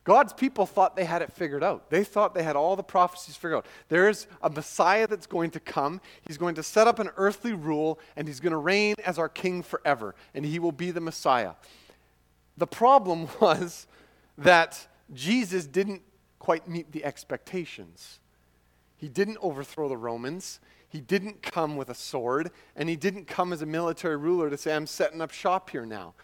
[0.04, 1.88] God's people thought they had it figured out.
[1.88, 3.66] They thought they had all the prophecies figured out.
[3.88, 6.00] There's a Messiah that's going to come.
[6.26, 9.28] He's going to set up an earthly rule, and he's going to reign as our
[9.28, 11.52] king forever, and he will be the Messiah.
[12.56, 13.86] The problem was
[14.38, 16.02] that Jesus didn't
[16.40, 18.18] quite meet the expectations.
[18.96, 20.58] He didn't overthrow the Romans.
[20.88, 24.58] He didn't come with a sword, and he didn't come as a military ruler to
[24.58, 26.14] say, I'm setting up shop here now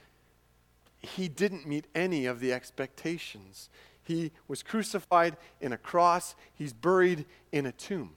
[1.00, 3.68] he didn't meet any of the expectations.
[4.02, 8.12] He was crucified in a cross, he's buried in a tomb.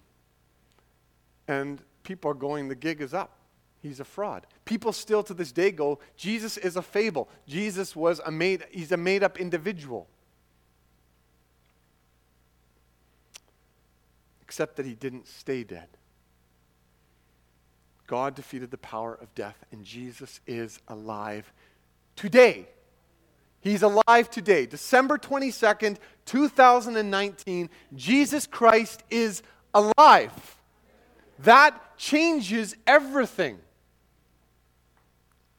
[1.48, 3.38] And people are going, the gig is up.
[3.82, 4.46] He's a fraud.
[4.63, 7.30] People still to this day go, Jesus is a fable.
[7.48, 10.08] Jesus was a made, he's a made up individual.
[14.44, 15.88] Except that he didn't stay dead.
[18.06, 21.52] God defeated the power of death, and Jesus is alive
[22.15, 22.67] today.
[23.62, 24.65] He's alive today.
[24.65, 29.43] December 22nd, 2019, Jesus Christ is
[29.74, 30.58] alive.
[31.39, 33.60] That changes everything.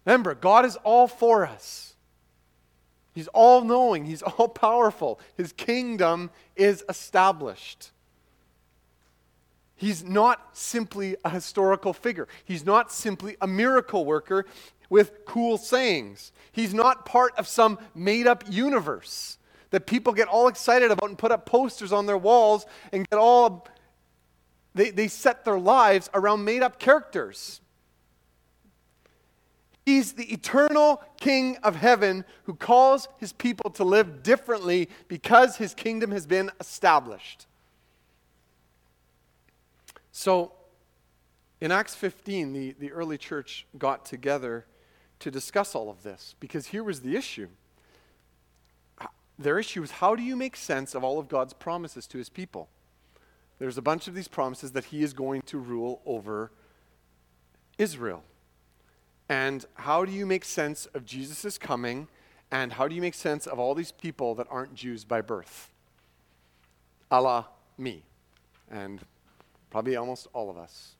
[0.04, 1.94] Remember, God is all for us.
[3.14, 5.20] He's all knowing, He's all powerful.
[5.36, 7.90] His kingdom is established.
[9.76, 12.28] He's not simply a historical figure.
[12.44, 14.46] He's not simply a miracle worker
[14.92, 16.32] with cool sayings.
[16.52, 19.38] He's not part of some made up universe
[19.70, 23.18] that people get all excited about and put up posters on their walls and get
[23.18, 23.66] all.
[24.74, 27.62] They, they set their lives around made up characters.
[29.86, 35.72] He's the eternal King of heaven who calls his people to live differently because his
[35.72, 37.46] kingdom has been established.
[40.10, 40.52] So,
[41.62, 44.66] in Acts 15, the, the early church got together
[45.22, 47.48] to discuss all of this because here was the issue.
[49.38, 52.28] Their issue is how do you make sense of all of God's promises to his
[52.28, 52.68] people?
[53.58, 56.50] There's a bunch of these promises that he is going to rule over
[57.78, 58.24] Israel.
[59.28, 62.08] And how do you make sense of Jesus' coming?
[62.50, 65.70] And how do you make sense of all these people that aren't Jews by birth?
[67.10, 67.44] A la
[67.78, 68.02] me,
[68.70, 69.00] and
[69.70, 70.96] probably almost all of us.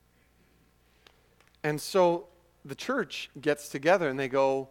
[1.64, 2.28] And so
[2.64, 4.68] the church gets together and they go,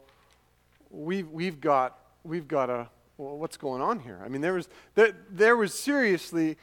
[0.90, 4.20] we've, we've got, we've got a, well, what's going on here?
[4.24, 6.58] I mean, there was, there, there was seriously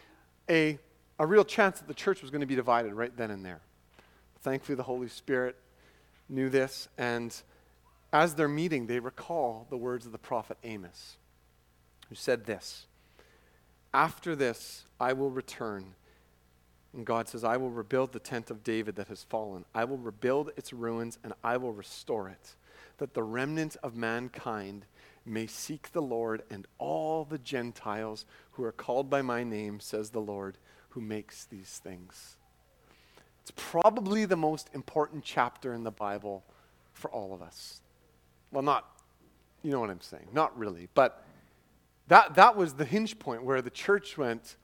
[0.48, 0.78] a,
[1.18, 3.60] a real chance that the church was going to be divided right then and there.
[4.42, 5.56] Thankfully, the Holy Spirit
[6.28, 7.34] knew this, and
[8.12, 11.16] as they're meeting, they recall the words of the prophet Amos,
[12.08, 12.86] who said this
[13.92, 15.94] After this, I will return
[16.94, 19.64] and God says, I will rebuild the tent of David that has fallen.
[19.74, 22.54] I will rebuild its ruins and I will restore it,
[22.96, 24.86] that the remnant of mankind
[25.24, 30.10] may seek the Lord and all the Gentiles who are called by my name, says
[30.10, 30.56] the Lord,
[30.90, 32.36] who makes these things.
[33.42, 36.44] It's probably the most important chapter in the Bible
[36.92, 37.80] for all of us.
[38.50, 38.86] Well, not,
[39.62, 41.22] you know what I'm saying, not really, but
[42.08, 44.56] that, that was the hinge point where the church went,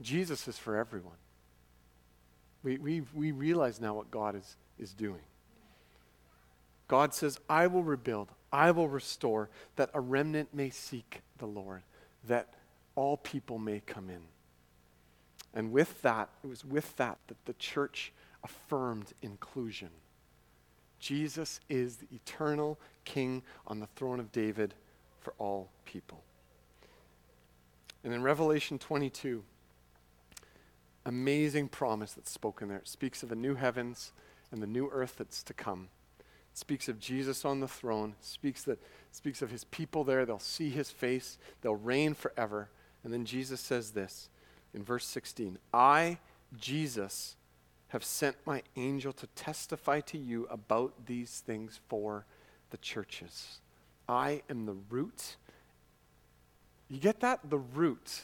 [0.00, 1.16] Jesus is for everyone.
[2.62, 5.22] We, we, we realize now what God is, is doing.
[6.88, 11.82] God says, I will rebuild, I will restore, that a remnant may seek the Lord,
[12.26, 12.48] that
[12.96, 14.22] all people may come in.
[15.54, 19.90] And with that, it was with that that the church affirmed inclusion.
[20.98, 24.74] Jesus is the eternal King on the throne of David
[25.20, 26.22] for all people.
[28.04, 29.42] And in Revelation 22,
[31.06, 32.78] amazing promise that's spoken there.
[32.78, 34.12] It speaks of the new heavens
[34.50, 35.88] and the new earth that's to come.
[36.18, 38.14] It speaks of Jesus on the throne.
[38.18, 38.82] It speaks that
[39.12, 40.26] speaks of his people there.
[40.26, 41.38] They'll see his face.
[41.62, 42.68] They'll reign forever.
[43.04, 44.28] And then Jesus says this
[44.74, 46.18] in verse 16 I,
[46.58, 47.36] Jesus,
[47.88, 52.24] have sent my angel to testify to you about these things for
[52.70, 53.60] the churches.
[54.08, 55.36] I am the root.
[56.88, 57.40] You get that?
[57.48, 58.22] The root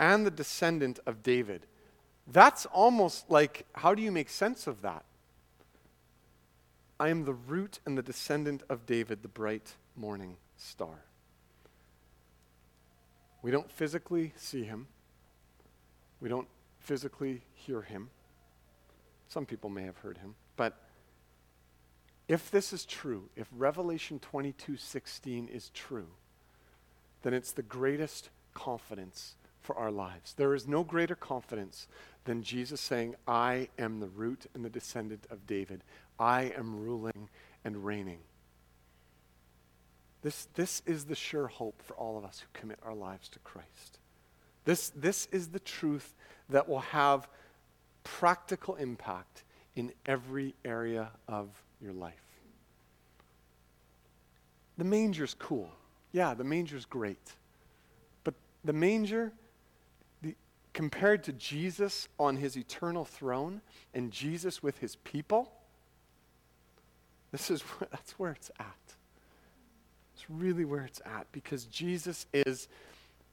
[0.00, 1.66] and the descendant of David.
[2.26, 5.04] That's almost like, how do you make sense of that?
[6.98, 11.04] I am the root and the descendant of David, the bright morning star.
[13.42, 14.86] We don't physically see him.
[16.20, 16.48] We don't
[16.78, 18.08] physically hear him.
[19.28, 20.34] Some people may have heard him.
[20.56, 20.76] But
[22.26, 26.08] if this is true, if Revelation 22:16 is true,
[27.22, 29.34] then it's the greatest confidence
[29.70, 30.34] for our lives.
[30.36, 31.86] There is no greater confidence
[32.24, 35.84] than Jesus saying, I am the root and the descendant of David.
[36.18, 37.28] I am ruling
[37.64, 38.18] and reigning.
[40.22, 43.38] This, this is the sure hope for all of us who commit our lives to
[43.38, 44.00] Christ.
[44.64, 46.14] This, this is the truth
[46.48, 47.28] that will have
[48.02, 49.44] practical impact
[49.76, 51.48] in every area of
[51.80, 52.14] your life.
[54.78, 55.70] The manger's cool.
[56.10, 57.34] Yeah, the manger's great.
[58.24, 59.32] But the manger,
[60.72, 63.60] compared to Jesus on his eternal throne
[63.94, 65.52] and Jesus with his people,
[67.32, 68.66] this is that's where it's at.
[70.14, 72.68] It's really where it's at because Jesus is,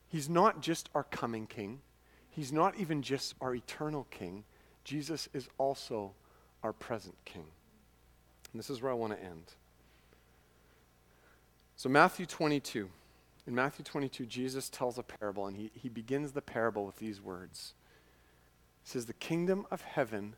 [0.07, 1.81] he's not just our coming king,
[2.29, 4.43] he's not even just our eternal king.
[4.83, 6.13] Jesus is also
[6.63, 7.43] our present king.
[8.51, 9.53] And this is where I want to end.
[11.75, 12.89] So, Matthew 22.
[13.47, 17.21] In Matthew 22, Jesus tells a parable, and he, he begins the parable with these
[17.21, 17.73] words.
[18.83, 20.35] He says, The kingdom of heaven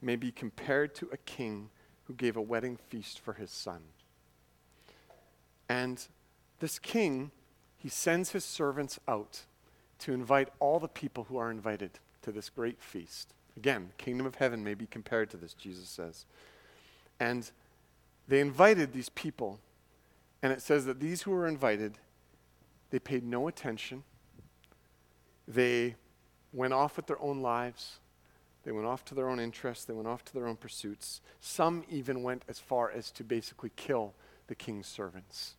[0.00, 1.68] may be compared to a king
[2.04, 3.80] who gave a wedding feast for his son.
[5.68, 6.06] And
[6.60, 7.30] this king,
[7.76, 9.42] he sends his servants out
[9.98, 13.34] to invite all the people who are invited to this great feast.
[13.56, 16.24] Again, kingdom of heaven may be compared to this, Jesus says.
[17.20, 17.50] And
[18.28, 19.60] they invited these people,
[20.42, 21.98] and it says that these who were invited,
[22.90, 24.04] they paid no attention.
[25.48, 25.96] They
[26.52, 27.98] went off with their own lives.
[28.64, 29.84] They went off to their own interests.
[29.84, 31.20] They went off to their own pursuits.
[31.40, 34.14] Some even went as far as to basically kill
[34.48, 35.54] the king's servants,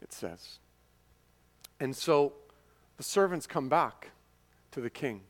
[0.00, 0.58] it says.
[1.80, 2.32] And so
[2.96, 4.10] the servants come back
[4.72, 5.22] to the king,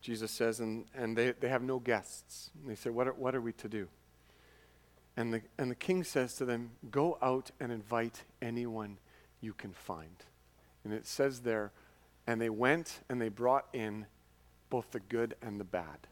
[0.00, 2.50] Jesus says, and, and they, they have no guests.
[2.60, 3.88] And they say, what are, what are we to do?
[5.16, 8.98] And the, and the king says to them, Go out and invite anyone
[9.44, 10.24] you can find.
[10.82, 11.72] And it says there,
[12.26, 14.06] and they went and they brought in
[14.70, 16.06] both the good and the bad.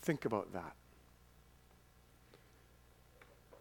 [0.00, 0.74] Think about that.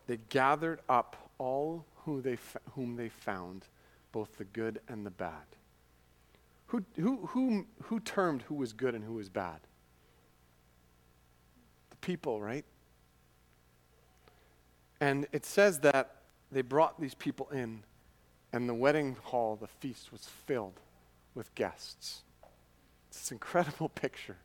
[0.08, 2.38] They gathered up all who they
[2.74, 3.68] whom they found,
[4.12, 5.46] both the good and the bad.
[6.68, 9.60] Who, who, who, who termed who was good and who was bad?
[11.90, 12.64] The people, right?
[15.02, 16.21] And it says that
[16.52, 17.84] they brought these people in,
[18.52, 20.80] and the wedding hall, the feast, was filled
[21.34, 22.22] with guests.
[23.10, 24.38] It's this incredible picture.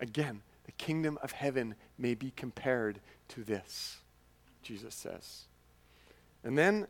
[0.00, 3.98] Again, the kingdom of heaven may be compared to this,
[4.62, 5.44] Jesus says.
[6.44, 6.86] And then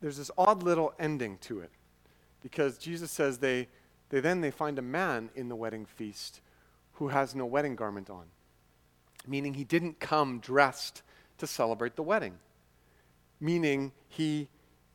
[0.00, 1.70] there's this odd little ending to it
[2.42, 3.68] because Jesus says they,
[4.10, 6.40] they then they find a man in the wedding feast
[6.94, 8.26] who has no wedding garment on,
[9.26, 11.02] meaning he didn't come dressed
[11.38, 12.38] to celebrate the wedding,
[13.40, 14.48] meaning he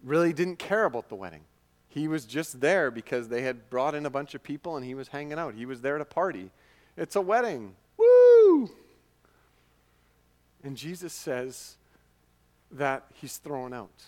[0.04, 1.44] really didn't care about the wedding.
[1.90, 4.96] He was just there because they had brought in a bunch of people and he
[4.96, 5.54] was hanging out.
[5.54, 6.50] He was there to party.
[6.96, 7.76] It's a wedding.
[7.98, 8.70] Woo!
[10.64, 11.76] And Jesus says
[12.72, 14.04] that he's thrown out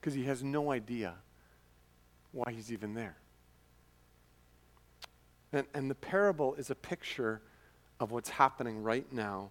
[0.00, 1.14] because he has no idea
[2.32, 3.16] why he's even there.
[5.52, 7.40] And, and the parable is a picture
[8.00, 9.50] of what's happening right now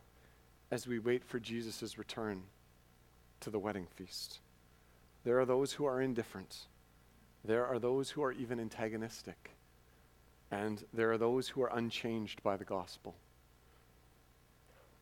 [0.72, 2.44] as we wait for Jesus' return
[3.42, 4.40] to the wedding feast.
[5.24, 6.68] There are those who are indifferent.
[7.44, 9.52] There are those who are even antagonistic.
[10.52, 13.16] And there are those who are unchanged by the gospel.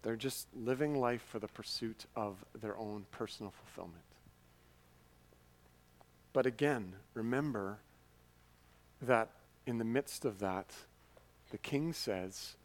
[0.01, 4.03] They're just living life for the pursuit of their own personal fulfillment.
[6.33, 7.79] But again, remember
[9.01, 9.29] that
[9.65, 10.71] in the midst of that,
[11.51, 12.55] the king says,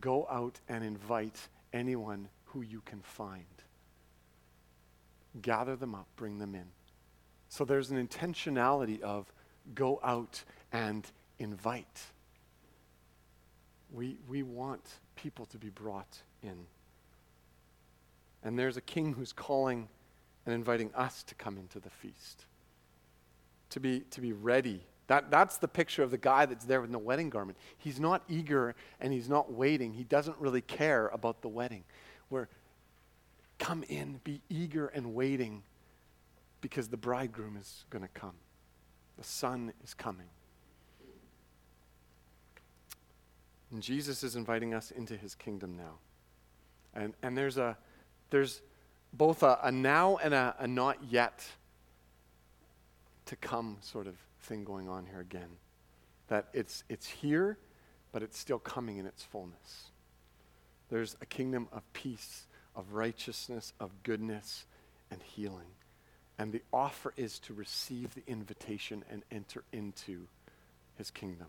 [0.00, 3.61] Go out and invite anyone who you can find.
[5.40, 6.66] Gather them up, bring them in.
[7.48, 9.32] So there's an intentionality of
[9.74, 11.06] go out and
[11.38, 12.00] invite.
[13.92, 14.82] We, we want
[15.16, 16.66] people to be brought in.
[18.42, 19.88] And there's a king who's calling
[20.46, 22.46] and inviting us to come into the feast,
[23.70, 24.80] to be, to be ready.
[25.06, 27.58] That, that's the picture of the guy that's there with the wedding garment.
[27.78, 29.92] He's not eager and he's not waiting.
[29.92, 31.84] He doesn't really care about the wedding.
[32.28, 32.48] Where
[33.58, 35.62] come in, be eager and waiting
[36.60, 38.34] because the bridegroom is going to come.
[39.18, 40.28] The son is coming.
[43.70, 45.94] And Jesus is inviting us into his kingdom now.
[46.94, 47.76] And, and there's, a,
[48.30, 48.60] there's
[49.12, 51.44] both a, a now and a, a not yet
[53.26, 55.48] to come sort of thing going on here again.
[56.28, 57.58] That it's, it's here,
[58.12, 59.90] but it's still coming in its fullness.
[60.90, 64.64] There's a kingdom of peace, of righteousness, of goodness,
[65.10, 65.68] and healing.
[66.38, 70.26] And the offer is to receive the invitation and enter into
[70.96, 71.48] his kingdom.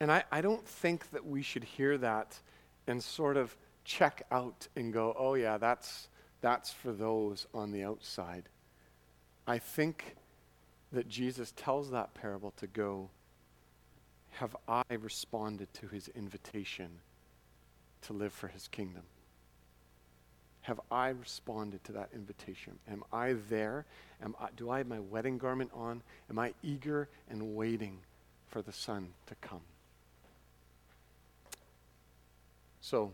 [0.00, 2.36] And I, I don't think that we should hear that
[2.86, 6.08] and sort of check out and go, oh, yeah, that's,
[6.40, 8.48] that's for those on the outside.
[9.46, 10.16] I think
[10.92, 13.10] that Jesus tells that parable to go,
[14.32, 16.88] have I responded to his invitation
[18.02, 19.02] to live for his kingdom?
[20.62, 22.78] Have I responded to that invitation?
[22.90, 23.84] Am I there?
[24.22, 26.02] Am I, do I have my wedding garment on?
[26.30, 27.98] Am I eager and waiting
[28.46, 29.60] for the Son to come?
[32.80, 33.12] So,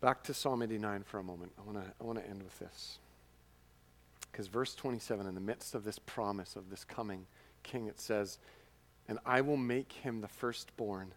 [0.00, 1.52] back to Psalm 89 for a moment.
[1.58, 2.98] I want to I want to end with this.
[4.30, 7.26] Because verse 27, in the midst of this promise of this coming
[7.62, 8.38] king, it says,
[9.08, 11.12] And I will make him the firstborn,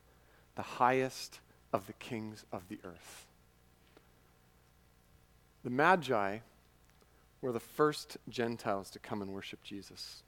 [0.55, 1.39] the highest
[1.73, 3.27] of the kings of the earth.
[5.63, 6.39] The Magi
[7.41, 10.23] were the first Gentiles to come and worship Jesus.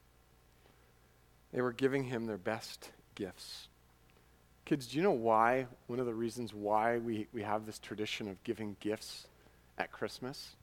[1.54, 3.68] They were giving him their best gifts.
[4.66, 5.68] Kids, do you know why?
[5.88, 9.28] One of the reasons why we, we have this tradition of giving gifts
[9.78, 10.56] at Christmas?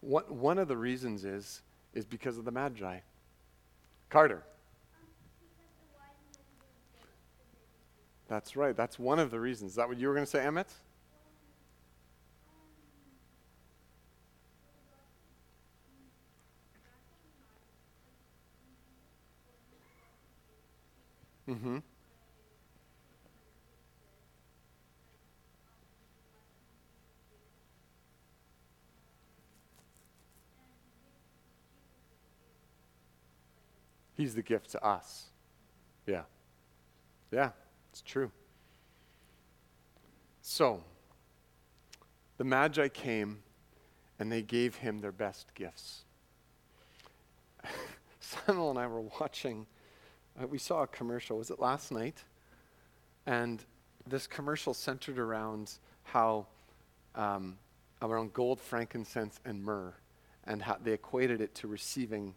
[0.00, 1.62] What, one of the reasons is,
[1.94, 2.98] is because of the Magi.
[4.08, 4.42] Carter.
[8.28, 8.76] That's right.
[8.76, 9.72] That's one of the reasons.
[9.72, 10.72] Is that what you were going to say, Emmett?
[21.48, 21.78] Mm-hmm.
[34.16, 35.26] He's the gift to us.
[36.06, 36.22] Yeah.
[37.30, 37.50] Yeah,
[37.90, 38.30] it's true.
[40.40, 40.82] So,
[42.38, 43.38] the Magi came
[44.18, 46.04] and they gave him their best gifts.
[48.20, 49.66] Samuel and I were watching,
[50.40, 52.22] uh, we saw a commercial, was it last night?
[53.26, 53.64] And
[54.06, 55.72] this commercial centered around
[56.04, 56.46] how,
[57.14, 57.58] um,
[58.00, 59.94] around gold, frankincense, and myrrh,
[60.44, 62.34] and how they equated it to receiving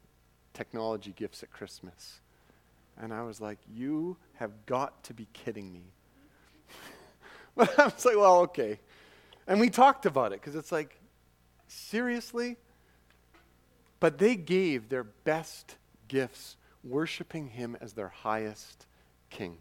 [0.54, 2.20] technology gifts at Christmas.
[2.98, 5.84] And I was like, You have got to be kidding me.
[7.56, 8.80] but I was like, Well, okay.
[9.48, 11.00] And we talked about it because it's like,
[11.68, 12.58] Seriously?
[14.00, 15.76] But they gave their best
[16.08, 18.86] gifts, worshiping Him as their highest
[19.30, 19.58] King.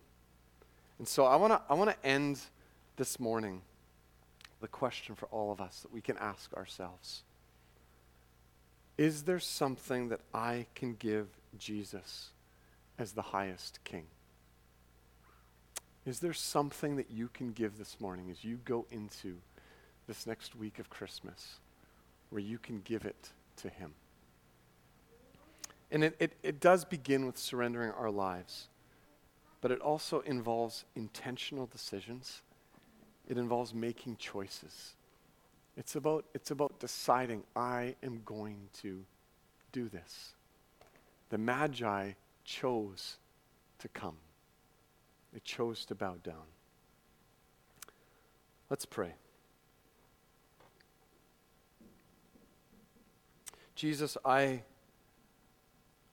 [0.98, 2.40] And so I want to I wanna end
[2.96, 3.62] this morning
[4.60, 7.22] the question for all of us that we can ask ourselves
[8.98, 12.30] is there something that I can give Jesus
[12.98, 14.06] as the highest king?
[16.04, 19.36] Is there something that you can give this morning as you go into
[20.08, 21.58] this next week of Christmas
[22.30, 23.92] where you can give it to Him?
[25.92, 28.68] And it, it, it does begin with surrendering our lives,
[29.60, 32.42] but it also involves intentional decisions.
[33.28, 34.94] It involves making choices.
[35.78, 39.04] It's about, it's about deciding, I am going to
[39.70, 40.34] do this.
[41.30, 42.14] The Magi
[42.44, 43.18] chose
[43.78, 44.16] to come,
[45.32, 46.48] they chose to bow down.
[48.68, 49.12] Let's pray.
[53.76, 54.62] Jesus, I,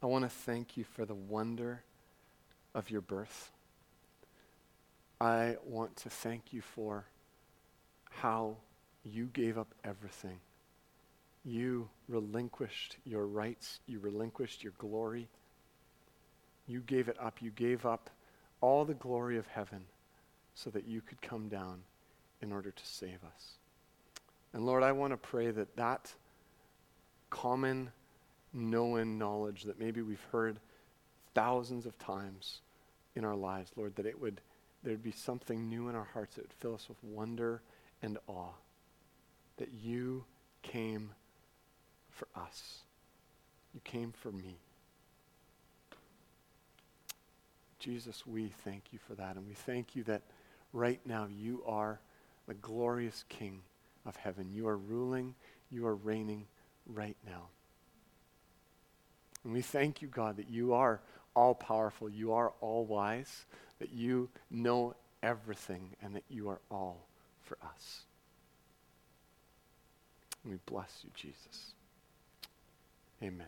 [0.03, 1.81] I want to thank you for the wonder
[2.75, 3.51] of your birth.
[5.19, 7.05] I want to thank you for
[8.11, 8.57] how
[9.05, 10.39] you gave up everything.
[11.43, 13.79] You relinquished your rights.
[13.85, 15.29] You relinquished your glory.
[16.67, 17.41] You gave it up.
[17.41, 18.09] You gave up
[18.61, 19.85] all the glory of heaven
[20.55, 21.81] so that you could come down
[22.41, 23.57] in order to save us.
[24.53, 26.11] And Lord, I want to pray that that
[27.29, 27.91] common
[28.53, 30.59] known knowledge that maybe we've heard
[31.35, 32.61] thousands of times
[33.15, 34.41] in our lives, Lord, that it would
[34.83, 37.61] there'd be something new in our hearts that would fill us with wonder
[38.01, 38.53] and awe
[39.57, 40.25] that you
[40.61, 41.11] came
[42.09, 42.79] for us.
[43.73, 44.57] You came for me.
[47.79, 49.35] Jesus, we thank you for that.
[49.35, 50.23] And we thank you that
[50.73, 51.99] right now you are
[52.47, 53.61] the glorious King
[54.05, 54.49] of heaven.
[54.51, 55.35] You are ruling,
[55.69, 56.45] you are reigning
[56.87, 57.49] right now.
[59.43, 60.99] And we thank you, God, that you are
[61.35, 63.45] all powerful, you are all wise,
[63.79, 67.05] that you know everything, and that you are all
[67.43, 68.05] for us.
[70.45, 71.73] We bless you, Jesus.
[73.23, 73.47] Amen.